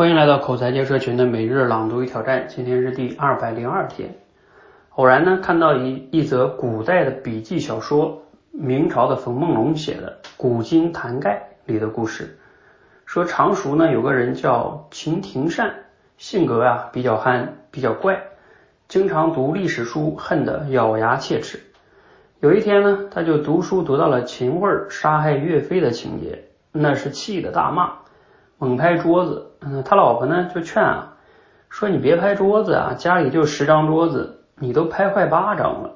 [0.00, 4.14] 欢迎来到口才界社群的每日朗读与挑战，今天是第二百零二天。
[4.94, 12.38] 偶然呢看到一一则古代的笔记小说，明朝的冯梦龙写的《古今谈概》里的故事，
[13.04, 15.74] 说常熟呢有个人叫秦廷善，
[16.16, 18.22] 性格啊比较憨，比较怪，
[18.88, 21.60] 经常读历史书，恨得咬牙切齿。
[22.40, 27.99] 有一天呢，他就读书读到了秦桧杀害岳飞的情节，那是气得大骂。
[28.60, 31.14] 猛拍桌子，嗯，他老婆呢就劝啊，
[31.70, 35.92] 说你别拍桌子啊，家里就十张桌子，你都拍坏八张了，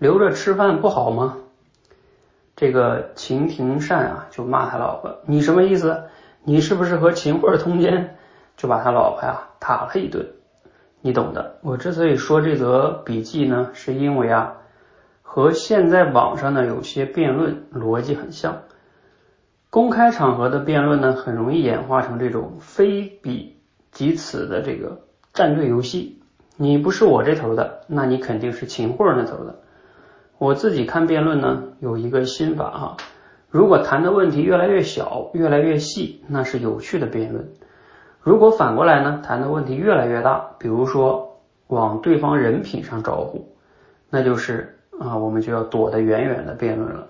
[0.00, 1.36] 留着吃饭不好吗？
[2.56, 6.02] 这个秦廷善啊就骂他老婆，你什么意思？
[6.42, 8.16] 你是不是和秦桧通奸？
[8.56, 10.26] 就把他老婆呀打了一顿，
[11.00, 11.58] 你懂的。
[11.62, 14.54] 我之所以说这则笔记呢，是因为啊，
[15.22, 18.62] 和现在网上的有些辩论逻辑很像。
[19.70, 23.56] 公开场合的辩论呢，很容易演化成这种非彼
[23.92, 25.02] 即此的这个
[25.32, 26.20] 战队游戏。
[26.56, 29.60] 你不是我这头的，那你肯定是秦桧那头的。
[30.38, 32.96] 我自己看辩论呢，有一个心法哈，
[33.48, 37.44] 如果谈的问题越来越小、越来越细，那是有趣的辩论；
[38.20, 43.54] 如果反过来呢，谈的问题越来越大，比如说往对方人品上招呼，
[44.10, 47.06] 那就是啊，我们就要躲得远远的辩论了。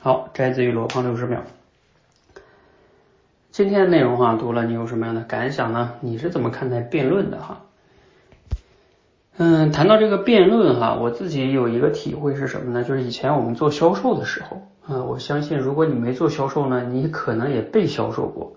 [0.00, 1.42] 好，摘自于罗胖六十秒。
[3.58, 5.94] 今天的内容哈读了，你有什么样的感想呢？
[6.00, 7.62] 你是怎么看待辩论的哈？
[9.36, 12.84] 嗯，谈到这个辩论哈，我自己有一个体会是什么呢？
[12.84, 18.52] 就是以前我们做销售的时候，啊，我相信如果你没做销售呢，你可能也被销售过。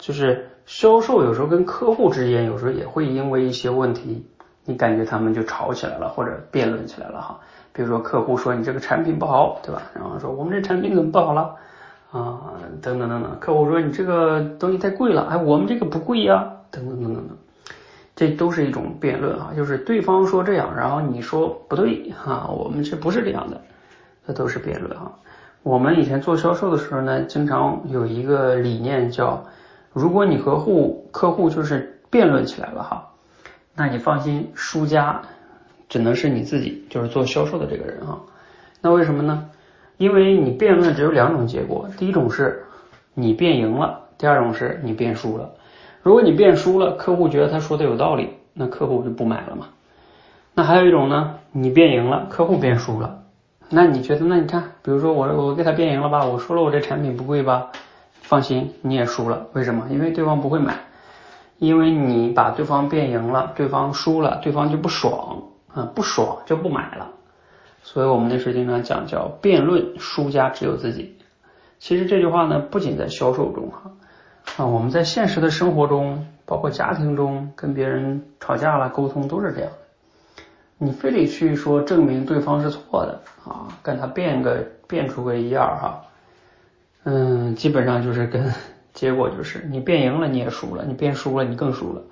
[0.00, 4.26] 就是销售有时候跟客户之间，有时候也会因为一些问题，
[4.64, 7.38] 你感觉他们就吵起来了，或者辩论起来了哈。
[7.72, 9.82] 比如说客户说你这个产品不好，对吧？
[9.94, 11.54] 然后说我们这产品怎么不好了？
[12.10, 17.36] 啊，等等等等，客户说你这个东西太贵了，哎，我们这个不贵呀，等等等等等，
[18.16, 23.60] 这都是一种辩论啊，就是对方说这样，然后你说不对哈，我们这不是这样的，
[24.26, 25.12] 这都是辩论啊。
[25.62, 29.44] 我们以前做销售的时候呢，经常有一个理念叫，
[29.92, 33.10] 如果你和户客户就是辩论起来了哈，
[33.76, 35.22] 那你放心，输家
[35.88, 38.20] 只能是你自己，就是做销售的这个人哈。
[38.80, 39.48] 那为什么呢？
[40.00, 42.64] 因为你辩论只有两种结果，第一种是
[43.12, 45.50] 你辩赢了，第二种是你辩输了。
[46.02, 49.66] 如果你辩输了，客户觉得他说的有道理，那客户就不买了嘛。
[50.54, 53.24] 那还有一种呢，你辩赢了，客户辩输了，
[53.68, 57.66] 那你觉得那你看，比如说我我给他辩赢了吧，我说了我这产品不贵吧，
[58.22, 59.86] 放心你也输了，为什么？
[59.90, 60.78] 因为对方不会买，
[61.58, 65.42] 因为你把对方辩赢了，对方输了，对方就不爽
[65.74, 67.10] 啊，不爽就不买了。
[67.92, 71.16] 所以我们那时候经常讲叫辩论输家只有自己。
[71.80, 73.90] 其实这句话呢，不仅在销售中哈
[74.58, 79.78] 啊，我们在现实的生活中，包括家庭中跟别人吵架了沟通都是这样的。
[80.78, 86.04] 你非得去说证明对方是错的啊，跟他辩个辩出个一二哈，
[87.02, 88.54] 嗯，基本上就是跟
[88.92, 92.02] 结果就是你辩赢了你也输了，你辩输了你更输了。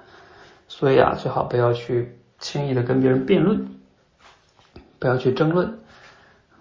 [0.66, 3.77] 所以啊，最好不要去轻易的跟别人辩论。
[4.98, 5.78] 不要去争论，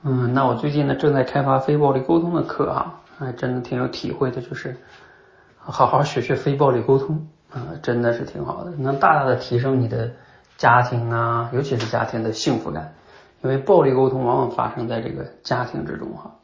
[0.04, 4.78] 嗯，那我最近呢正在开发非暴力沟通的课哈，还真的挺有体会的，就是
[5.58, 10.12] 好好学学非暴力沟通啊，真的是挺好的，能大大的提升你的
[10.56, 12.94] 家庭啊，尤其是家庭的幸福感，
[13.42, 16.36] 因为暴力沟通往往发生在这个家庭之中哈。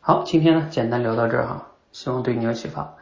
[0.00, 2.94] 好，今天呢简单聊到这儿哈，希望对你有启发，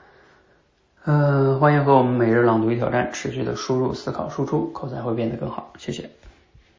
[1.04, 6.08] 嗯，欢迎和我们每日朗读与挑战持续的输入、思考、输出，口才会变得更好，谢谢。